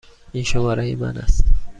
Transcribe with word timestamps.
این 0.33 0.43
شماره 0.43 0.95
من 0.95 1.17
است. 1.17 1.43